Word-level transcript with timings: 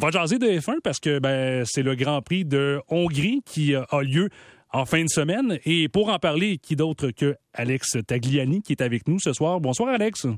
On 0.00 0.06
va 0.06 0.12
jaser 0.12 0.38
de 0.38 0.46
F1 0.46 0.80
parce 0.80 1.00
que 1.00 1.18
ben, 1.18 1.64
c'est 1.64 1.82
le 1.82 1.96
Grand 1.96 2.22
Prix 2.22 2.44
de 2.44 2.80
Hongrie 2.86 3.42
qui 3.44 3.74
a 3.74 4.00
lieu 4.00 4.28
en 4.72 4.84
fin 4.84 5.02
de 5.02 5.08
semaine. 5.08 5.58
Et 5.64 5.88
pour 5.88 6.10
en 6.10 6.20
parler, 6.20 6.58
qui 6.58 6.76
d'autre 6.76 7.10
que 7.10 7.34
Alex 7.52 7.96
Tagliani 8.06 8.62
qui 8.62 8.74
est 8.74 8.80
avec 8.80 9.08
nous 9.08 9.18
ce 9.18 9.32
soir? 9.32 9.58
Bonsoir, 9.58 9.88
Alex. 9.88 10.28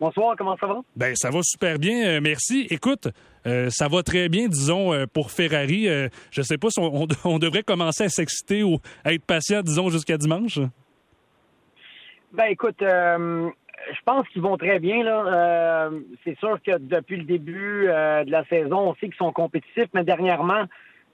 Bonsoir, 0.00 0.34
comment 0.38 0.56
ça 0.56 0.66
va? 0.66 0.80
Ben, 0.96 1.14
ça 1.14 1.28
va 1.28 1.40
super 1.42 1.78
bien, 1.78 2.06
euh, 2.06 2.20
merci. 2.22 2.66
Écoute, 2.70 3.08
euh, 3.46 3.68
ça 3.68 3.86
va 3.88 4.02
très 4.02 4.30
bien, 4.30 4.48
disons, 4.48 4.94
euh, 4.94 5.04
pour 5.04 5.30
Ferrari. 5.30 5.86
je 6.30 6.40
sais 6.40 6.56
pas 6.56 6.70
si 6.70 6.80
on, 7.24 7.38
devrait 7.38 7.64
commencer 7.64 8.04
à 8.04 8.08
s'exciter 8.08 8.62
ou 8.62 8.78
à 9.04 9.12
être 9.12 9.26
patient, 9.26 9.60
disons, 9.60 9.90
jusqu'à 9.90 10.16
dimanche. 10.16 10.58
Ben, 12.32 12.46
écoute, 12.46 12.82
je 13.92 14.00
pense 14.04 14.28
qu'ils 14.28 14.42
vont 14.42 14.56
très 14.56 14.78
bien. 14.78 15.02
Là. 15.02 15.90
c'est 16.24 16.38
sûr 16.38 16.60
que 16.62 16.78
depuis 16.78 17.16
le 17.16 17.24
début 17.24 17.86
de 17.86 18.30
la 18.30 18.44
saison, 18.44 18.90
on 18.90 18.94
sait 18.94 19.06
qu'ils 19.06 19.14
sont 19.14 19.32
compétitifs, 19.32 19.88
mais 19.94 20.04
dernièrement, 20.04 20.64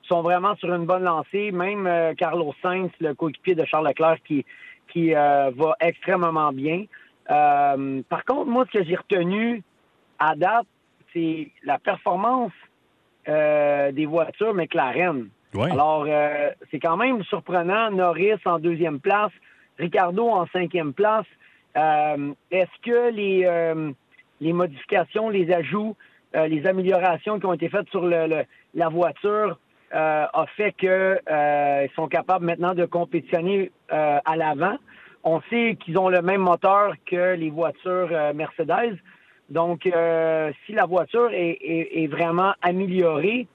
ils 0.04 0.06
sont 0.08 0.22
vraiment 0.22 0.54
sur 0.56 0.72
une 0.74 0.86
bonne 0.86 1.04
lancée. 1.04 1.52
Même 1.52 2.14
Carlos 2.16 2.54
Sainz, 2.62 2.90
le 3.00 3.14
coéquipier 3.14 3.54
de 3.54 3.64
Charles 3.64 3.88
Leclerc, 3.88 4.18
qui, 4.24 4.44
qui 4.88 5.12
va 5.12 5.74
extrêmement 5.80 6.52
bien. 6.52 6.84
Euh, 7.30 8.02
par 8.08 8.24
contre, 8.24 8.50
moi, 8.50 8.64
ce 8.66 8.78
que 8.78 8.84
j'ai 8.84 8.96
retenu 8.96 9.62
à 10.18 10.34
date, 10.34 10.66
c'est 11.12 11.50
la 11.64 11.78
performance 11.78 12.52
euh, 13.28 13.92
des 13.92 14.06
voitures 14.06 14.54
McLaren. 14.54 15.28
Alors, 15.54 16.06
euh, 16.08 16.50
c'est 16.70 16.78
quand 16.78 16.96
même 16.96 17.22
surprenant. 17.24 17.90
Norris 17.90 18.40
en 18.44 18.58
deuxième 18.58 19.00
place, 19.00 19.32
Ricardo 19.78 20.28
en 20.28 20.46
cinquième 20.46 20.92
place. 20.92 21.26
Est-ce 21.74 22.82
que 22.82 23.10
les, 23.10 23.94
les 24.40 24.52
modifications, 24.52 25.28
les 25.28 25.52
ajouts, 25.52 25.96
les 26.34 26.66
améliorations 26.66 27.38
qui 27.38 27.46
ont 27.46 27.52
été 27.52 27.68
faites 27.68 27.88
sur 27.90 28.06
le, 28.06 28.44
la 28.74 28.88
voiture 28.88 29.58
a 29.92 30.44
fait 30.56 30.72
qu'ils 30.72 31.90
sont 31.96 32.08
capables 32.08 32.44
maintenant 32.44 32.74
de 32.74 32.84
compétitionner 32.86 33.70
à 33.88 34.36
l'avant? 34.36 34.76
On 35.22 35.40
sait 35.50 35.76
qu'ils 35.78 35.98
ont 35.98 36.08
le 36.08 36.22
même 36.22 36.40
moteur 36.40 36.94
que 37.04 37.34
les 37.34 37.50
voitures 37.50 38.08
euh, 38.10 38.32
Mercedes. 38.32 38.98
Donc, 39.50 39.86
euh, 39.86 40.50
si 40.64 40.72
la 40.72 40.86
voiture 40.86 41.30
est, 41.32 42.06
vraiment 42.06 42.54
améliorée, 42.62 43.46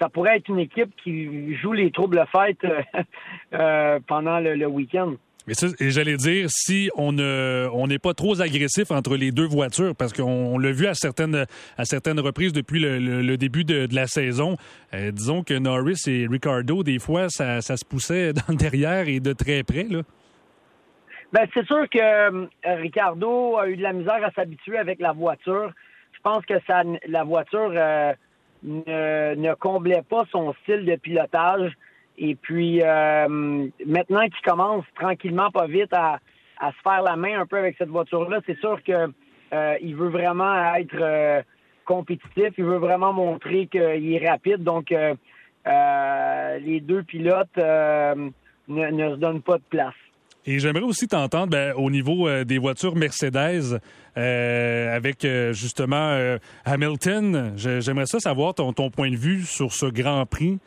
ça 0.00 0.08
pourrait 0.08 0.36
être 0.36 0.48
une 0.48 0.58
équipe 0.58 0.94
qui 1.02 1.54
joue 1.54 1.72
les 1.72 1.92
troubles 1.92 2.24
fêtes 2.32 2.66
euh, 3.54 4.00
pendant 4.06 4.40
le, 4.40 4.66
week-end. 4.66 5.14
Et 5.46 5.90
j'allais 5.90 6.16
dire, 6.16 6.46
si 6.48 6.90
on 6.96 7.18
on 7.18 7.86
n'est 7.86 7.98
pas 7.98 8.14
trop 8.14 8.40
agressif 8.40 8.90
entre 8.90 9.16
les 9.16 9.30
deux 9.30 9.46
voitures, 9.46 9.94
parce 9.94 10.12
qu'on 10.12 10.58
l'a 10.58 10.72
vu 10.72 10.86
à 10.86 10.94
certaines, 10.94 11.44
à 11.76 11.84
certaines 11.84 12.18
reprises 12.18 12.52
depuis 12.52 12.80
le, 12.80 13.36
début 13.36 13.64
de, 13.64 13.86
la 13.92 14.06
saison, 14.06 14.56
disons 14.92 15.42
que 15.42 15.54
Norris 15.54 16.02
et 16.06 16.26
Ricardo, 16.30 16.82
des 16.82 16.98
fois, 16.98 17.28
ça, 17.28 17.60
se 17.60 17.84
poussait 17.84 18.32
dans 18.48 18.54
derrière 18.54 19.06
et 19.08 19.20
de 19.20 19.32
très 19.32 19.62
près, 19.62 19.84
là. 19.84 20.00
Ben, 21.34 21.48
c'est 21.52 21.66
sûr 21.66 21.90
que 21.90 21.98
euh, 21.98 22.46
Ricardo 22.64 23.56
a 23.56 23.68
eu 23.68 23.76
de 23.76 23.82
la 23.82 23.92
misère 23.92 24.24
à 24.24 24.30
s'habituer 24.30 24.78
avec 24.78 25.00
la 25.00 25.10
voiture. 25.10 25.72
Je 26.12 26.20
pense 26.22 26.46
que 26.46 26.54
la 27.08 27.24
voiture 27.24 27.72
euh, 27.74 28.12
ne, 28.62 29.54
comblait 29.54 30.04
pas 30.08 30.22
son 30.30 30.54
style 30.62 30.84
de 30.84 30.94
pilotage. 30.94 31.72
Et 32.16 32.34
puis, 32.36 32.80
euh, 32.82 33.28
maintenant 33.28 34.24
qu'il 34.28 34.42
commence 34.44 34.84
tranquillement, 34.94 35.50
pas 35.50 35.66
vite, 35.66 35.92
à, 35.92 36.20
se 36.60 36.82
faire 36.82 37.02
la 37.02 37.16
main 37.16 37.40
un 37.40 37.46
peu 37.46 37.58
avec 37.58 37.76
cette 37.76 37.88
voiture-là, 37.88 38.40
c'est 38.46 38.58
sûr 38.58 38.82
que 38.82 39.12
il 39.82 39.94
veut 39.94 40.08
vraiment 40.08 40.74
être 40.74 41.44
compétitif. 41.84 42.54
Il 42.58 42.64
veut 42.64 42.78
vraiment 42.78 43.12
montrer 43.12 43.68
qu'il 43.68 44.12
est 44.12 44.28
rapide. 44.28 44.64
Donc, 44.64 44.90
les 44.90 46.80
deux 46.80 47.02
pilotes 47.04 47.56
ne, 47.56 48.30
ne 48.68 49.10
se 49.10 49.16
donnent 49.16 49.42
pas 49.42 49.58
de 49.58 49.64
place. 49.68 49.94
Et 50.46 50.58
j'aimerais 50.58 50.82
aussi 50.82 51.08
t'entendre 51.08 51.48
ben, 51.48 51.72
au 51.76 51.90
niveau 51.90 52.28
euh, 52.28 52.44
des 52.44 52.58
voitures 52.58 52.96
Mercedes 52.96 53.80
euh, 54.16 54.94
avec 54.94 55.24
euh, 55.24 55.54
justement 55.54 56.36
Hamilton. 56.64 57.54
J'aimerais 57.56 58.06
ça 58.06 58.20
savoir 58.20 58.54
ton, 58.54 58.72
point 58.90 59.10
de 59.10 59.16
vue 59.16 59.42
sur 59.42 59.72
ce 59.72 59.86
Grand 59.86 60.26
Prix 60.26 60.58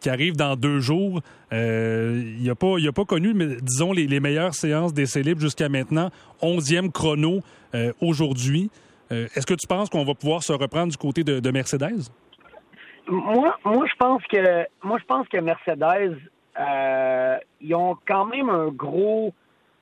qui 0.00 0.08
arrive 0.08 0.36
dans 0.36 0.56
deux 0.56 0.80
jours. 0.80 1.20
il 1.52 2.42
n'a 2.42 2.54
pas, 2.54 2.76
il 2.78 2.88
a 2.88 2.92
pas 2.92 3.04
connu, 3.04 3.34
mais, 3.34 3.56
disons, 3.60 3.92
les, 3.92 4.20
meilleures 4.20 4.54
séances 4.54 4.94
d'essai 4.94 5.22
libre 5.22 5.40
jusqu'à 5.40 5.68
maintenant. 5.68 6.10
Onzième 6.40 6.90
chrono 6.90 7.40
aujourd'hui. 8.00 8.70
Est-ce 9.10 9.46
que 9.46 9.54
tu 9.54 9.66
penses 9.66 9.90
qu'on 9.90 10.04
va 10.04 10.14
pouvoir 10.14 10.42
se 10.42 10.52
reprendre 10.52 10.90
du 10.90 10.96
côté 10.96 11.24
de, 11.24 11.40
de 11.40 11.50
Mercedes? 11.50 12.08
Moi, 13.08 13.54
moi, 13.64 13.84
je 13.86 13.96
pense 13.98 14.22
que 14.32 14.66
moi, 14.82 14.98
je 14.98 15.04
pense 15.04 15.28
que 15.28 15.38
Mercedes 15.38 16.16
euh, 16.60 17.36
ils 17.60 17.74
ont 17.74 17.96
quand 18.06 18.26
même 18.26 18.48
un 18.48 18.68
gros 18.68 19.32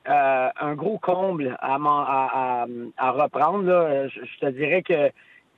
euh, 0.08 0.48
un 0.60 0.74
gros 0.74 0.98
comble 0.98 1.56
à, 1.60 1.76
à, 1.76 2.66
à, 2.96 3.10
reprendre. 3.12 4.08
Je, 4.08 4.40
te 4.40 4.50
dirais 4.50 4.82
que 4.82 5.10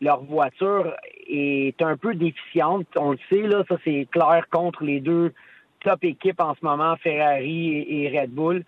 leur 0.03 0.23
voiture 0.23 0.95
est 1.27 1.81
un 1.81 1.97
peu 1.97 2.15
déficiente. 2.15 2.87
On 2.97 3.13
le 3.13 3.19
sait, 3.31 3.41
là, 3.41 3.65
ça 3.69 3.77
c'est 3.85 4.07
clair 4.11 4.45
contre 4.51 4.85
les 4.85 5.01
deux 5.01 5.33
top 5.81 6.05
équipes 6.05 6.41
en 6.41 6.55
ce 6.55 6.65
moment, 6.65 6.97
Ferrari 6.97 7.87
et, 7.89 8.21
Red 8.21 8.31
Bull. 8.31 8.65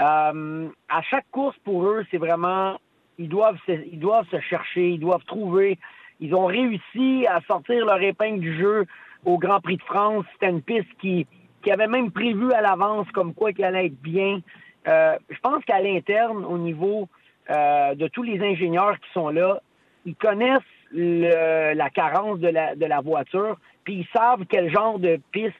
Euh, 0.00 0.68
à 0.88 1.02
chaque 1.02 1.26
course 1.30 1.56
pour 1.64 1.86
eux, 1.86 2.04
c'est 2.10 2.18
vraiment 2.18 2.78
ils 3.18 3.28
doivent 3.28 3.58
se, 3.66 3.72
ils 3.72 3.98
doivent 3.98 4.28
se 4.30 4.40
chercher, 4.40 4.90
ils 4.90 5.00
doivent 5.00 5.24
trouver. 5.24 5.78
Ils 6.20 6.34
ont 6.34 6.46
réussi 6.46 7.26
à 7.28 7.40
sortir 7.42 7.84
leur 7.84 8.00
épingle 8.00 8.40
du 8.40 8.56
jeu 8.56 8.86
au 9.24 9.38
Grand 9.38 9.60
Prix 9.60 9.76
de 9.76 9.82
France. 9.82 10.24
C'était 10.32 10.50
une 10.50 10.62
piste 10.62 10.88
qui 11.00 11.26
qui 11.64 11.72
avait 11.72 11.88
même 11.88 12.12
prévu 12.12 12.52
à 12.52 12.60
l'avance 12.60 13.10
comme 13.12 13.34
quoi 13.34 13.52
qu'il 13.52 13.64
allait 13.64 13.86
être 13.86 14.00
bien. 14.00 14.40
Euh, 14.86 15.16
je 15.30 15.38
pense 15.40 15.64
qu'à 15.64 15.80
l'interne, 15.80 16.44
au 16.44 16.58
niveau 16.58 17.08
euh, 17.50 17.94
de 17.94 18.06
tous 18.08 18.22
les 18.22 18.40
ingénieurs 18.40 19.00
qui 19.00 19.10
sont 19.12 19.30
là, 19.30 19.60
ils 20.04 20.14
connaissent 20.14 20.60
la 20.92 21.90
carence 21.90 22.38
de 22.38 22.48
la, 22.48 22.76
de 22.76 22.86
la 22.86 23.00
voiture, 23.00 23.56
puis 23.82 23.94
ils 23.94 24.08
savent 24.16 24.44
quel 24.48 24.70
genre 24.70 25.00
de 25.00 25.18
piste 25.32 25.56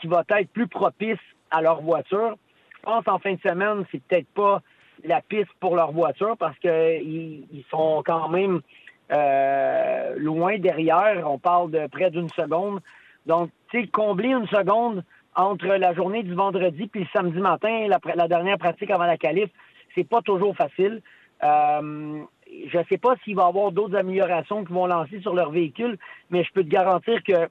qui 0.00 0.06
va 0.06 0.24
être 0.30 0.48
plus 0.50 0.68
propice 0.68 1.18
à 1.50 1.60
leur 1.60 1.82
voiture. 1.82 2.36
Je 2.76 2.80
pense 2.82 3.06
en 3.06 3.18
fin 3.18 3.34
de 3.34 3.40
semaine, 3.40 3.84
c'est 3.90 4.02
peut-être 4.02 4.28
pas 4.28 4.62
la 5.04 5.20
piste 5.20 5.52
pour 5.60 5.76
leur 5.76 5.92
voiture 5.92 6.36
parce 6.38 6.58
qu'ils 6.58 7.46
ils 7.52 7.64
sont 7.70 8.02
quand 8.06 8.28
même 8.28 8.60
euh, 9.12 10.14
loin 10.16 10.58
derrière. 10.58 11.30
On 11.30 11.38
parle 11.38 11.70
de 11.70 11.86
près 11.88 12.10
d'une 12.10 12.28
seconde. 12.30 12.80
Donc, 13.26 13.50
tu 13.70 13.80
sais, 13.80 13.86
combler 13.88 14.30
une 14.30 14.46
seconde 14.46 15.04
entre 15.34 15.66
la 15.66 15.94
journée 15.94 16.22
du 16.22 16.34
vendredi 16.34 16.86
puis 16.86 17.00
le 17.00 17.06
samedi 17.14 17.38
matin, 17.38 17.88
la, 17.88 18.28
dernière 18.28 18.58
pratique 18.58 18.90
avant 18.90 19.06
la 19.06 19.16
qualif, 19.16 19.48
c'est 19.94 20.08
pas 20.08 20.22
toujours 20.22 20.56
facile. 20.56 21.02
Euh, 21.42 22.22
je 22.68 22.78
ne 22.78 22.84
sais 22.84 22.98
pas 22.98 23.14
s'il 23.24 23.36
va 23.36 23.44
y 23.44 23.46
avoir 23.46 23.72
d'autres 23.72 23.96
améliorations 23.96 24.64
qui 24.64 24.72
vont 24.72 24.86
lancer 24.86 25.20
sur 25.20 25.34
leur 25.34 25.50
véhicule, 25.50 25.98
mais 26.30 26.44
je 26.44 26.52
peux 26.52 26.62
te 26.62 26.68
garantir 26.68 27.22
que 27.22 27.48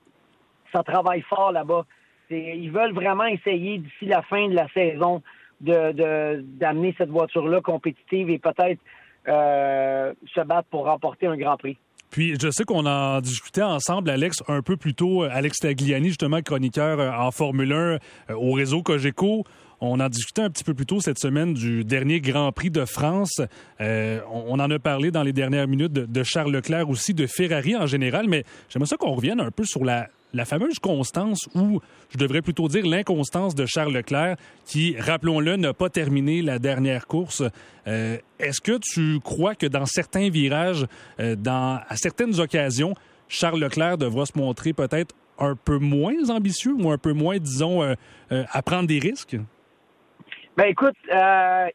ça 0.73 0.83
travaille 0.83 1.21
fort 1.21 1.51
là-bas. 1.51 1.85
Ils 2.29 2.71
veulent 2.71 2.93
vraiment 2.93 3.25
essayer 3.25 3.79
d'ici 3.79 4.05
la 4.05 4.21
fin 4.21 4.47
de 4.47 4.55
la 4.55 4.67
saison 4.69 5.21
de 5.59 6.41
d'amener 6.41 6.95
cette 6.97 7.09
voiture-là 7.09 7.61
compétitive 7.61 8.29
et 8.29 8.39
peut-être 8.39 8.79
euh, 9.27 10.13
se 10.33 10.41
battre 10.41 10.67
pour 10.69 10.85
remporter 10.85 11.27
un 11.27 11.37
Grand 11.37 11.57
Prix. 11.57 11.77
Puis 12.11 12.35
je 12.39 12.51
sais 12.51 12.65
qu'on 12.65 12.85
en 12.85 13.21
discutait 13.21 13.61
ensemble, 13.61 14.09
Alex, 14.09 14.43
un 14.49 14.61
peu 14.61 14.75
plus 14.75 14.93
tôt. 14.93 15.23
Alex 15.23 15.59
Tagliani, 15.59 16.09
justement, 16.09 16.41
chroniqueur 16.41 16.99
euh, 16.99 17.09
en 17.09 17.31
Formule 17.31 17.71
1 17.71 17.75
euh, 17.75 17.97
au 18.35 18.51
réseau 18.51 18.83
Cogeco. 18.83 19.45
On 19.79 19.99
en 19.99 20.09
discutait 20.09 20.43
un 20.43 20.49
petit 20.49 20.65
peu 20.65 20.73
plus 20.73 20.85
tôt 20.85 20.99
cette 20.99 21.17
semaine 21.17 21.53
du 21.53 21.85
dernier 21.85 22.19
Grand 22.19 22.51
Prix 22.51 22.69
de 22.69 22.83
France. 22.85 23.41
Euh, 23.79 24.19
on, 24.29 24.59
en 24.59 24.69
a 24.69 24.77
parlé 24.77 25.09
dans 25.09 25.23
les 25.23 25.33
dernières 25.33 25.67
minutes 25.67 25.93
de, 25.93 26.05
de 26.05 26.23
Charles 26.23 26.51
Leclerc 26.51 26.87
aussi, 26.89 27.13
de 27.13 27.25
Ferrari 27.25 27.75
en 27.75 27.87
général, 27.87 28.27
mais 28.27 28.43
j'aimerais 28.69 28.87
ça 28.87 28.97
qu'on 28.97 29.15
revienne 29.15 29.39
un 29.39 29.49
peu 29.49 29.63
sur 29.63 29.83
la, 29.83 30.09
la 30.33 30.45
fameuse 30.45 30.79
constance, 30.79 31.49
ou 31.55 31.81
je 32.09 32.17
devrais 32.17 32.41
plutôt 32.41 32.67
dire 32.67 32.85
l'inconstance 32.85 33.55
de 33.55 33.65
Charles 33.65 33.93
Leclerc, 33.93 34.37
qui, 34.65 34.95
rappelons-le, 34.99 35.55
n'a 35.57 35.73
pas 35.73 35.89
terminé 35.89 36.41
la 36.41 36.59
dernière 36.59 37.07
course. 37.07 37.43
Euh, 37.87 38.17
est-ce 38.39 38.61
que 38.61 38.77
tu 38.77 39.19
crois 39.19 39.55
que 39.55 39.65
dans 39.65 39.85
certains 39.85 40.29
virages, 40.29 40.85
euh, 41.19 41.35
dans, 41.35 41.81
à 41.87 41.95
certaines 41.95 42.39
occasions, 42.39 42.93
Charles 43.27 43.59
Leclerc 43.59 43.97
devra 43.97 44.25
se 44.25 44.37
montrer 44.37 44.73
peut-être 44.73 45.15
un 45.37 45.55
peu 45.55 45.79
moins 45.79 46.29
ambitieux 46.29 46.73
ou 46.77 46.91
un 46.91 46.97
peu 46.97 47.13
moins, 47.13 47.37
disons, 47.37 47.81
euh, 47.83 47.95
à 48.29 48.61
prendre 48.61 48.87
des 48.87 48.99
risques? 48.99 49.37
Ben 50.55 50.65
écoute, 50.65 50.95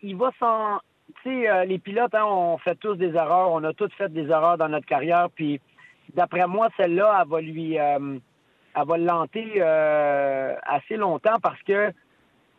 il 0.02 0.16
va 0.16 0.30
s'en... 0.38 0.78
Tu 1.22 1.30
sais, 1.30 1.66
les 1.66 1.78
pilotes, 1.78 2.14
hein, 2.14 2.24
on 2.26 2.58
fait 2.58 2.76
tous 2.76 2.94
des 2.94 3.14
erreurs, 3.14 3.50
on 3.50 3.64
a 3.64 3.72
tous 3.72 3.90
fait 3.96 4.12
des 4.12 4.26
erreurs 4.26 4.58
dans 4.58 4.68
notre 4.68 4.86
carrière, 4.86 5.28
puis 5.34 5.60
d'après 6.14 6.46
moi, 6.46 6.68
celle-là, 6.76 7.22
elle 7.22 7.28
va 7.28 7.40
lui 7.40 7.78
elle 8.76 8.86
va 8.86 8.98
l'anter 8.98 9.54
euh, 9.56 10.54
assez 10.64 10.96
longtemps 10.96 11.38
parce 11.42 11.60
que 11.62 11.90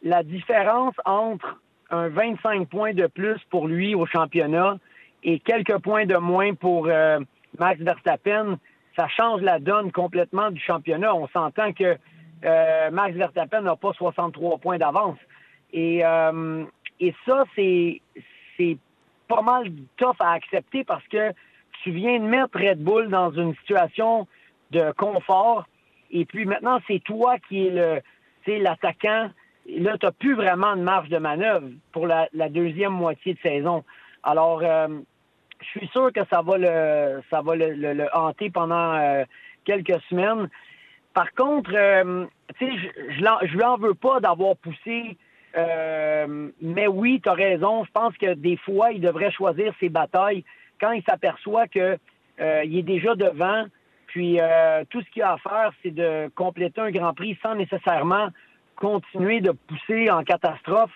la 0.03 0.23
différence 0.23 0.95
entre 1.05 1.59
un 1.89 2.09
25 2.09 2.67
points 2.67 2.93
de 2.93 3.07
plus 3.07 3.39
pour 3.49 3.67
lui 3.67 3.95
au 3.95 4.05
championnat 4.05 4.77
et 5.23 5.39
quelques 5.39 5.77
points 5.79 6.05
de 6.05 6.17
moins 6.17 6.53
pour 6.53 6.87
euh, 6.87 7.19
Max 7.59 7.79
Verstappen, 7.81 8.57
ça 8.97 9.07
change 9.07 9.41
la 9.41 9.59
donne 9.59 9.91
complètement 9.91 10.51
du 10.51 10.59
championnat. 10.59 11.13
On 11.13 11.27
s'entend 11.27 11.71
que 11.73 11.97
euh, 12.45 12.91
Max 12.91 13.15
Verstappen 13.15 13.61
n'a 13.61 13.75
pas 13.75 13.93
63 13.93 14.57
points 14.57 14.77
d'avance. 14.77 15.17
Et, 15.73 16.01
et 16.99 17.15
ça, 17.25 17.43
c'est, 17.55 18.01
c'est 18.55 18.77
pas 19.27 19.41
mal 19.41 19.69
tough 19.97 20.15
à 20.19 20.31
accepter 20.31 20.85
parce 20.85 21.05
que 21.09 21.33
tu 21.83 21.91
viens 21.91 22.19
de 22.19 22.25
mettre 22.25 22.57
Red 22.57 22.81
Bull 22.81 23.09
dans 23.09 23.31
une 23.31 23.53
situation 23.57 24.27
de 24.71 24.91
confort. 24.93 25.65
Et 26.11 26.25
puis 26.25 26.45
maintenant, 26.45 26.79
c'est 26.87 27.03
toi 27.03 27.37
qui 27.47 27.67
es 27.67 27.69
le, 27.69 28.01
l'attaquant. 28.59 29.29
Là, 29.67 29.97
tu 29.97 30.05
n'as 30.05 30.11
plus 30.11 30.35
vraiment 30.35 30.75
de 30.75 30.81
marge 30.81 31.09
de 31.09 31.17
manœuvre 31.17 31.67
pour 31.91 32.07
la, 32.07 32.27
deuxième 32.49 32.93
moitié 32.93 33.33
de 33.33 33.39
saison. 33.39 33.83
Alors, 34.23 34.61
euh, 34.63 34.87
je 35.61 35.65
suis 35.65 35.87
sûr 35.87 36.11
que 36.13 36.21
ça 36.31 36.41
va 36.41 36.57
le, 36.57 37.21
ça 37.29 37.41
va 37.41 37.55
le, 37.55 38.07
hanter 38.13 38.49
pendant 38.49 38.93
euh, 38.93 39.25
quelques 39.65 39.99
semaines. 40.09 40.49
Par 41.13 41.33
contre, 41.33 41.71
euh, 41.73 42.25
je, 42.61 42.65
je, 42.65 43.53
lui 43.53 43.63
en 43.63 43.77
veux 43.77 43.95
pas 43.95 44.19
d'avoir 44.19 44.55
poussé. 44.55 45.17
mais 46.61 46.87
oui, 46.87 47.19
tu 47.21 47.29
as 47.29 47.33
raison. 47.33 47.83
Je 47.83 47.91
pense 47.91 48.17
que 48.17 48.33
des 48.33 48.57
fois, 48.57 48.91
il 48.91 49.01
devrait 49.01 49.31
choisir 49.31 49.73
ses 49.79 49.89
batailles 49.89 50.45
quand 50.79 50.91
il 50.91 51.03
s'aperçoit 51.03 51.67
qu'il 51.67 51.97
est 52.39 52.83
déjà 52.83 53.15
devant 53.15 53.65
puis 54.07 54.39
euh, 54.39 54.83
tout 54.89 55.01
ce 55.01 55.09
qu'il 55.11 55.21
a 55.21 55.33
à 55.33 55.37
faire, 55.37 55.71
c'est 55.83 55.91
de 55.91 56.29
compléter 56.35 56.81
un 56.81 56.91
Grand 56.91 57.13
Prix 57.13 57.37
sans 57.41 57.55
nécessairement 57.55 58.29
continuer 58.75 59.41
de 59.41 59.51
pousser 59.51 60.09
en 60.09 60.23
catastrophe. 60.23 60.91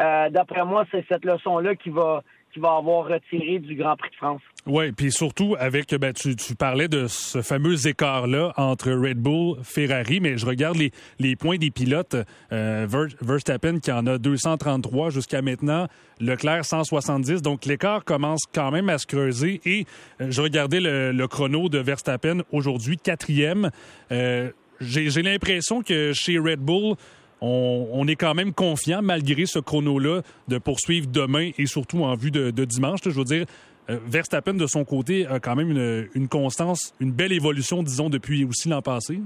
Euh, 0.00 0.28
d'après 0.30 0.64
moi, 0.64 0.84
c'est 0.90 1.04
cette 1.08 1.24
leçon-là 1.24 1.74
qui 1.76 1.90
va 1.90 2.22
va 2.60 2.76
avoir 2.76 3.06
retiré 3.06 3.58
du 3.58 3.74
Grand 3.74 3.96
Prix 3.96 4.10
de 4.10 4.16
France. 4.16 4.42
Oui, 4.66 4.90
puis 4.90 5.12
surtout 5.12 5.54
avec, 5.58 5.94
ben, 5.94 6.12
tu, 6.12 6.34
parlais 6.56 6.88
de 6.88 7.06
ce 7.06 7.40
fameux 7.40 7.86
écart-là 7.86 8.52
entre 8.56 8.90
Red 8.90 9.18
Bull, 9.18 9.58
Ferrari, 9.62 10.18
mais 10.18 10.38
je 10.38 10.46
regarde 10.46 10.76
les, 10.76 10.90
les 11.20 11.36
points 11.36 11.56
des 11.56 11.70
pilotes. 11.70 12.16
Euh, 12.52 12.86
Verstappen 13.20 13.78
qui 13.78 13.92
en 13.92 14.06
a 14.06 14.18
233 14.18 15.10
jusqu'à 15.10 15.40
maintenant, 15.40 15.86
Leclerc 16.20 16.64
170, 16.64 17.42
donc 17.42 17.64
l'écart 17.64 18.04
commence 18.04 18.42
quand 18.52 18.72
même 18.72 18.88
à 18.88 18.98
se 18.98 19.06
creuser. 19.06 19.60
Et 19.64 19.86
euh, 20.20 20.30
je 20.30 20.42
regardais 20.42 20.80
le, 20.80 21.26
chrono 21.28 21.68
de 21.68 21.78
Verstappen 21.78 22.38
aujourd'hui, 22.50 22.96
quatrième. 22.96 23.70
Euh, 24.10 24.50
j'ai 24.80 25.22
l'impression 25.22 25.82
que 25.82 26.12
chez 26.12 26.38
Red 26.38 26.60
Bull, 26.60 26.96
on, 27.40 28.06
est 28.08 28.16
quand 28.16 28.34
même 28.34 28.52
confiant, 28.52 29.02
malgré 29.02 29.46
ce 29.46 29.58
chrono-là, 29.58 30.22
de 30.48 30.58
poursuivre 30.58 31.06
demain 31.06 31.50
et 31.58 31.66
surtout 31.66 32.04
en 32.04 32.14
vue 32.14 32.30
de, 32.30 32.50
dimanche. 32.64 33.00
je 33.04 33.10
veux 33.10 33.24
dire, 33.24 33.46
euh, 33.90 33.98
Verstappen, 34.06 34.54
de 34.54 34.66
son 34.66 34.84
côté, 34.84 35.26
a 35.26 35.38
quand 35.38 35.54
même 35.54 35.70
une, 36.14 36.28
constance, 36.28 36.94
une 37.00 37.12
belle 37.12 37.32
évolution, 37.32 37.82
disons, 37.82 38.08
depuis 38.08 38.44
aussi 38.44 38.68
l'an 38.68 38.82
passé. 38.82 39.20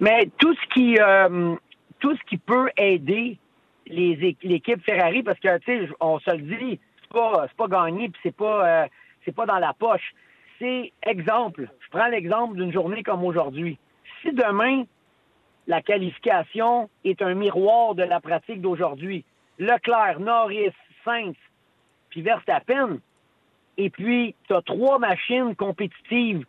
Mais 0.00 0.30
tout 0.38 0.54
ce 0.54 0.74
qui, 0.74 0.96
euh, 0.98 1.56
peut 2.46 2.68
aider 2.76 3.38
l'équipe 3.86 4.82
Ferrari, 4.84 5.22
parce 5.22 5.38
que, 5.38 5.58
tu 5.58 5.86
sais, 5.86 5.88
on 6.00 6.18
se 6.20 6.30
le 6.30 6.42
dit, 6.42 6.80
c'est 7.02 7.12
pas, 7.12 7.46
pas 7.56 7.68
gagné, 7.68 8.08
puis 8.08 8.20
c'est 8.22 8.34
euh, 8.40 8.86
c'est 9.24 9.34
pas 9.34 9.46
dans 9.46 9.58
la 9.58 9.72
poche. 9.72 10.14
C'est 10.58 10.92
exemple. 11.04 11.68
Je 11.80 11.90
prends 11.90 12.08
l'exemple 12.08 12.56
d'une 12.56 12.72
journée 12.72 13.02
comme 13.02 13.24
aujourd'hui. 13.24 13.78
Si 14.22 14.32
demain, 14.32 14.84
la 15.66 15.82
qualification 15.82 16.90
est 17.04 17.22
un 17.22 17.34
miroir 17.34 17.94
de 17.94 18.02
la 18.02 18.20
pratique 18.20 18.60
d'aujourd'hui. 18.60 19.24
Leclerc, 19.58 20.18
Norris, 20.20 20.72
Sainz, 21.04 21.36
puis 22.10 22.22
Verstappen. 22.22 22.98
Et 23.76 23.90
puis, 23.90 24.34
tu 24.46 24.54
as 24.54 24.62
trois 24.62 24.98
machines 24.98 25.54
compétitives 25.54 26.44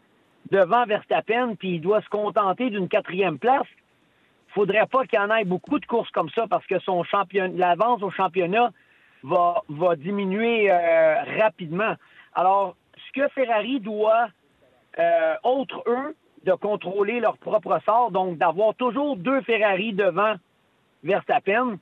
devant 0.52 0.86
Verstappen, 0.86 1.56
puis 1.56 1.76
il 1.76 1.82
doit 1.82 2.02
se 2.02 2.10
contenter 2.10 2.70
d'une 2.70 2.90
quatrième 2.90 3.40
place. 3.40 3.68
faudrait 4.50 4.88
pas 4.88 5.06
qu'il 5.06 5.20
y 5.20 5.22
en 5.22 5.34
ait 5.34 5.46
beaucoup 5.46 5.80
de 5.80 5.86
courses 5.86 6.12
comme 6.12 6.30
ça 6.30 6.48
parce 6.48 6.66
que 6.68 6.80
son 6.80 7.04
champion, 7.04 7.52
l'avance 7.56 8.04
au 8.04 8.12
championnat 8.12 8.72
va, 9.24 9.64
va 9.70 9.96
diminuer 9.96 10.70
euh, 10.70 11.24
rapidement. 11.40 11.96
Alors, 12.36 12.76
ce 12.96 13.22
que 13.22 13.28
Ferrari 13.30 13.80
doit, 13.80 14.28
euh, 15.00 15.36
autre 15.44 15.84
eux, 15.88 16.16
de 16.44 16.54
contrôler 16.54 17.20
leur 17.20 17.38
propre 17.38 17.80
sort, 17.86 18.12
donc 18.12 18.38
d'avoir 18.38 18.76
toujours 18.76 19.16
deux 19.18 19.42
Ferrari 19.42 19.94
devant 19.94 20.36
Verstappen. 21.04 21.78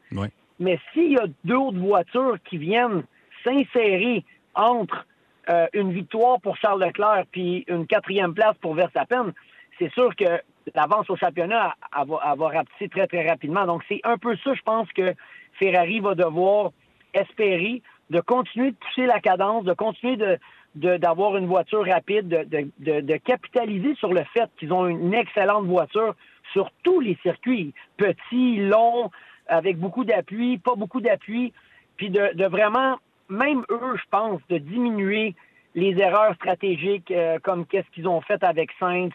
Mais 0.59 0.79
s'il 0.93 1.13
y 1.13 1.17
a 1.17 1.25
d'autres 1.43 1.79
voitures 1.79 2.37
qui 2.45 2.57
viennent 2.57 3.03
s'insérer 3.43 4.23
entre 4.53 5.05
euh, 5.49 5.67
une 5.73 5.91
victoire 5.91 6.39
pour 6.39 6.57
Charles 6.57 6.83
Leclerc 6.83 7.25
puis 7.31 7.63
une 7.67 7.87
quatrième 7.87 8.33
place 8.33 8.55
pour 8.61 8.75
Verstappen, 8.75 9.33
c'est 9.79 9.91
sûr 9.93 10.15
que 10.15 10.39
l'avance 10.75 11.09
au 11.09 11.15
championnat 11.15 11.75
va, 12.05 12.35
va 12.35 12.47
rapetisser 12.47 12.89
très, 12.89 13.07
très 13.07 13.27
rapidement. 13.27 13.65
Donc, 13.65 13.83
c'est 13.89 14.01
un 14.03 14.17
peu 14.17 14.35
ça, 14.43 14.53
je 14.53 14.61
pense, 14.61 14.87
que 14.93 15.15
Ferrari 15.53 15.99
va 15.99 16.13
devoir 16.13 16.71
espérer 17.13 17.81
de 18.11 18.19
continuer 18.19 18.71
de 18.71 18.75
pousser 18.75 19.05
la 19.07 19.19
cadence, 19.19 19.63
de 19.63 19.73
continuer 19.73 20.17
de, 20.17 20.37
d'avoir 20.75 21.37
une 21.37 21.47
voiture 21.47 21.85
rapide, 21.85 22.27
de, 22.29 23.17
capitaliser 23.17 23.95
sur 23.95 24.13
le 24.13 24.23
fait 24.33 24.49
qu'ils 24.57 24.71
ont 24.73 24.87
une 24.87 25.13
excellente 25.13 25.65
voiture 25.65 26.15
sur 26.53 26.69
tous 26.83 26.99
les 26.99 27.17
circuits, 27.21 27.73
petits, 27.97 28.57
longs, 28.57 29.11
avec 29.47 29.77
beaucoup 29.77 30.05
d'appui, 30.05 30.57
pas 30.57 30.75
beaucoup 30.75 31.01
d'appui, 31.01 31.53
puis 31.97 32.09
de, 32.09 32.45
vraiment, 32.45 32.97
même 33.29 33.63
eux, 33.69 33.95
je 33.95 34.09
pense, 34.09 34.41
de 34.49 34.57
diminuer 34.57 35.35
les 35.75 35.97
erreurs 35.99 36.35
stratégiques 36.35 37.11
euh, 37.11 37.39
comme 37.41 37.65
qu'est-ce 37.65 37.89
qu'ils 37.91 38.07
ont 38.07 38.19
fait 38.19 38.43
avec 38.43 38.71
Sainz, 38.77 39.13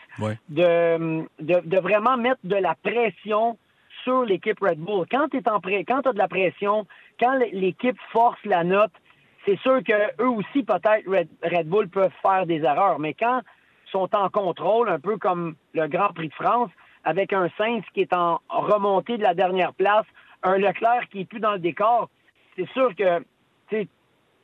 de, 0.48 1.26
de, 1.38 1.78
vraiment 1.78 2.16
mettre 2.16 2.40
de 2.44 2.56
la 2.56 2.74
pression 2.74 3.58
sur 4.04 4.24
l'équipe 4.24 4.58
Red 4.60 4.78
Bull. 4.78 5.04
Quand 5.10 5.28
tu 5.28 5.38
en 5.50 5.60
quand 5.60 6.06
as 6.06 6.12
de 6.12 6.18
la 6.18 6.28
pression, 6.28 6.86
quand 7.20 7.38
l'équipe 7.52 7.98
force 8.10 8.38
la 8.44 8.64
note, 8.64 8.92
c'est 9.46 9.58
sûr 9.60 9.82
qu'eux 9.84 10.26
aussi, 10.26 10.64
peut-être, 10.64 11.06
Red, 11.06 11.68
Bull 11.68 11.88
peuvent 11.88 12.12
faire 12.20 12.46
des 12.46 12.62
erreurs, 12.62 12.98
mais 12.98 13.14
quand 13.14 13.40
ils 13.86 13.90
sont 13.90 14.14
en 14.14 14.28
contrôle, 14.28 14.88
un 14.88 14.98
peu 14.98 15.16
comme 15.16 15.54
le 15.72 15.86
Grand 15.86 16.12
Prix 16.12 16.28
de 16.28 16.34
France, 16.34 16.70
avec 17.04 17.32
un 17.32 17.48
Sainz 17.56 17.84
qui 17.94 18.00
est 18.00 18.12
en 18.12 18.40
remontée 18.48 19.16
de 19.16 19.22
la 19.22 19.34
dernière 19.34 19.72
place, 19.72 20.04
un 20.42 20.58
Leclerc 20.58 21.08
qui 21.10 21.20
est 21.20 21.24
plus 21.24 21.40
dans 21.40 21.52
le 21.52 21.60
décor, 21.60 22.10
c'est 22.56 22.68
sûr 22.70 22.94
que 22.96 23.22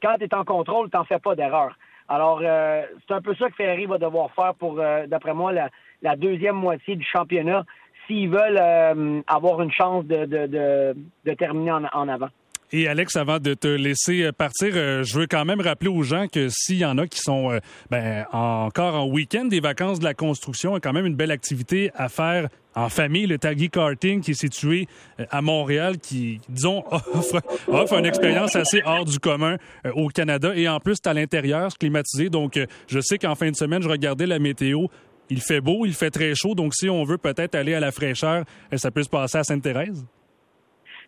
quand 0.00 0.14
tu 0.18 0.24
es 0.24 0.34
en 0.34 0.44
contrôle, 0.44 0.90
tu 0.90 0.96
n'en 0.96 1.04
fais 1.04 1.18
pas 1.18 1.34
d'erreur. 1.34 1.76
Alors, 2.08 2.40
euh, 2.42 2.82
c'est 3.06 3.14
un 3.14 3.22
peu 3.22 3.34
ça 3.34 3.48
que 3.48 3.54
Ferrari 3.54 3.86
va 3.86 3.98
devoir 3.98 4.30
faire 4.32 4.54
pour, 4.54 4.78
euh, 4.78 5.06
d'après 5.06 5.34
moi, 5.34 5.52
la, 5.52 6.16
deuxième 6.16 6.56
moitié 6.56 6.96
du 6.96 7.04
championnat 7.04 7.64
s'ils 8.06 8.28
veulent 8.28 8.58
euh, 8.60 9.20
avoir 9.26 9.62
une 9.62 9.70
chance 9.70 10.04
de, 10.04 10.94
terminer 11.34 11.72
en 11.92 12.08
avant. 12.08 12.28
Et 12.74 12.88
Alex, 12.88 13.16
avant 13.16 13.38
de 13.38 13.52
te 13.52 13.68
laisser 13.68 14.22
euh, 14.22 14.32
partir, 14.32 14.72
euh, 14.74 15.02
je 15.02 15.18
veux 15.18 15.26
quand 15.26 15.44
même 15.44 15.60
rappeler 15.60 15.90
aux 15.90 16.02
gens 16.02 16.26
que 16.26 16.48
s'il 16.48 16.78
y 16.78 16.86
en 16.86 16.96
a 16.96 17.06
qui 17.06 17.18
sont 17.18 17.52
euh, 17.52 17.58
ben, 17.90 18.24
encore 18.32 18.94
en 18.94 19.06
week-end 19.06 19.44
des 19.44 19.60
vacances 19.60 19.98
de 19.98 20.04
la 20.04 20.14
construction, 20.14 20.70
il 20.70 20.74
y 20.74 20.76
a 20.78 20.80
quand 20.80 20.94
même 20.94 21.04
une 21.04 21.14
belle 21.14 21.32
activité 21.32 21.90
à 21.94 22.08
faire 22.08 22.48
en 22.74 22.88
famille, 22.88 23.26
le 23.26 23.36
Taggy 23.36 23.68
Karting 23.68 24.22
qui 24.22 24.30
est 24.30 24.40
situé 24.40 24.88
à 25.30 25.42
Montréal, 25.42 25.98
qui, 25.98 26.40
disons, 26.48 26.82
offre, 26.90 27.42
offre 27.68 27.98
une 27.98 28.06
expérience 28.06 28.56
assez 28.56 28.80
hors 28.86 29.04
du 29.04 29.18
commun 29.18 29.58
au 29.94 30.08
Canada. 30.08 30.54
Et 30.56 30.66
en 30.66 30.80
plus, 30.80 30.94
c'est 30.94 31.08
à 31.08 31.12
l'intérieur, 31.12 31.76
climatisé. 31.76 32.30
Donc, 32.30 32.58
je 32.88 33.00
sais 33.00 33.18
qu'en 33.18 33.34
fin 33.34 33.50
de 33.50 33.56
semaine, 33.56 33.82
je 33.82 33.90
regardais 33.90 34.26
la 34.26 34.38
météo. 34.38 34.86
Il 35.28 35.42
fait 35.42 35.60
beau, 35.60 35.84
il 35.84 35.92
fait 35.92 36.10
très 36.10 36.34
chaud. 36.34 36.54
Donc, 36.54 36.72
si 36.74 36.88
on 36.88 37.04
veut 37.04 37.18
peut-être 37.18 37.54
aller 37.54 37.74
à 37.74 37.80
la 37.80 37.92
fraîcheur, 37.92 38.46
ça 38.74 38.90
peut 38.90 39.02
se 39.02 39.10
passer 39.10 39.36
à 39.36 39.44
Sainte-Thérèse. 39.44 40.06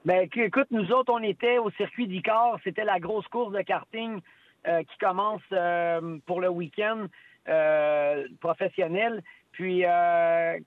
Ben, 0.04 0.28
écoute, 0.34 0.66
nous 0.70 0.92
autres, 0.92 1.10
on 1.10 1.22
était 1.22 1.56
au 1.56 1.70
circuit 1.70 2.06
d'Icar. 2.06 2.58
C'était 2.62 2.84
la 2.84 3.00
grosse 3.00 3.26
course 3.28 3.52
de 3.52 3.62
karting 3.62 4.20
euh, 4.68 4.82
qui 4.82 4.98
commence 4.98 5.40
euh, 5.52 6.18
pour 6.26 6.42
le 6.42 6.50
week-end 6.50 7.06
euh, 7.48 8.26
professionnel. 8.40 9.22
Puis 9.52 9.84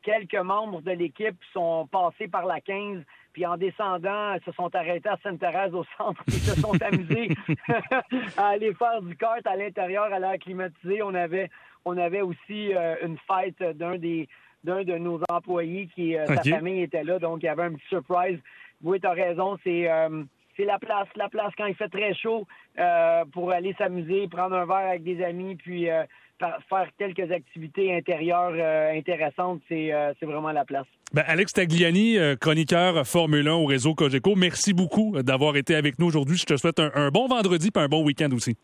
quelques 0.02 0.42
membres 0.42 0.82
de 0.82 0.92
l'équipe 0.92 1.36
sont 1.52 1.90
passés 1.92 2.30
par 2.30 2.46
la 2.46 2.62
15, 2.62 3.04
puis 3.34 3.46
en 3.46 3.58
descendant, 3.58 4.34
ils 4.36 4.42
se 4.46 4.54
sont 4.54 4.74
arrêtés 4.74 5.10
à 5.10 5.18
Sainte-Thérèse 5.22 5.74
au 5.74 5.84
centre, 5.98 6.24
ils 6.28 6.34
se 6.36 6.62
sont 6.62 6.82
amusés 6.82 7.28
à 8.38 8.48
aller 8.48 8.74
faire 8.76 9.02
du 9.02 9.14
kart 9.18 9.46
à 9.46 9.58
l'intérieur, 9.58 10.06
à 10.06 10.20
l'air 10.20 10.40
climatisé. 10.40 11.04
On 11.04 11.14
avait, 11.16 11.50
on 11.84 11.98
avait 11.98 12.22
aussi 12.22 12.72
une 13.04 13.18
fête 13.28 13.62
d'un 13.78 13.98
des 13.98 14.30
d'un 14.64 14.84
de 14.84 14.98
nos 14.98 15.20
employés 15.30 15.88
qui 15.94 16.16
sa 16.26 16.42
famille 16.42 16.82
était 16.82 17.04
là, 17.04 17.20
donc 17.20 17.44
il 17.44 17.48
y 17.48 17.50
avait 17.50 17.64
un 17.64 17.74
petit 17.74 17.88
surprise 17.88 18.40
oui, 18.84 19.00
tu 19.00 19.08
as 19.08 19.12
raison, 19.12 19.58
c'est 19.64 19.90
euh, 19.90 20.24
c'est 20.56 20.66
la 20.66 20.80
place, 20.80 21.08
la 21.16 21.30
place 21.30 21.54
quand 21.58 21.66
il 21.66 21.76
fait 21.76 21.90
très 21.90 22.14
chaud 22.16 22.48
euh, 22.80 23.26
pour 23.32 23.52
aller 23.52 23.76
s'amuser, 23.78 24.28
prendre 24.28 24.56
un 24.56 24.66
verre 24.66 24.90
avec 24.90 25.04
des 25.04 25.24
amis, 25.24 25.56
puis 25.56 25.90
euh, 25.90 26.04
faire 26.40 26.90
quelques 26.98 27.32
activités 27.32 27.96
intérieures 27.96 28.54
intéressantes, 28.96 29.62
c'est 29.70 29.92
vraiment 30.22 30.52
la 30.52 30.66
place. 30.66 30.86
Ben, 31.14 31.24
Alex 31.28 31.54
Tagliani, 31.54 32.18
chroniqueur 32.40 33.08
Formule 33.08 33.48
1 33.48 33.54
au 33.54 33.66
réseau 33.66 33.96
Cogeco, 33.96 34.36
merci 34.36 34.74
beaucoup 34.74 35.16
d'avoir 35.22 35.58
été 35.58 35.76
avec 35.76 35.98
nous 36.00 36.08
aujourd'hui. 36.08 36.38
Je 36.38 36.46
te 36.46 36.58
souhaite 36.58 36.80
un, 36.80 37.10
bon 37.10 37.28
vendredi 37.28 37.70
et 37.76 37.80
un 37.80 37.88
bon 37.88 38.04
week-end 38.04 38.30
aussi. 38.34 38.56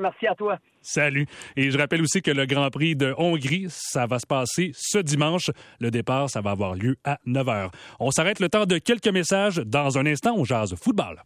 Merci 0.00 0.26
à 0.26 0.34
toi. 0.34 0.58
Salut. 0.82 1.26
Et 1.56 1.70
je 1.70 1.78
rappelle 1.78 2.02
aussi 2.02 2.22
que 2.22 2.30
le 2.30 2.46
Grand 2.46 2.70
Prix 2.70 2.96
de 2.96 3.14
Hongrie, 3.18 3.66
ça 3.68 4.06
va 4.06 4.18
se 4.18 4.26
passer 4.26 4.72
ce 4.74 4.98
dimanche. 4.98 5.50
Le 5.78 5.90
départ, 5.90 6.30
ça 6.30 6.40
va 6.40 6.52
avoir 6.52 6.74
lieu 6.74 6.96
à 7.04 7.18
9 7.26 7.46
h. 7.46 7.70
On 7.98 8.10
s'arrête 8.10 8.40
le 8.40 8.48
temps 8.48 8.66
de 8.66 8.78
quelques 8.78 9.08
messages. 9.08 9.56
Dans 9.56 9.98
un 9.98 10.06
instant, 10.06 10.34
on 10.36 10.44
jase 10.44 10.74
football. 10.76 11.22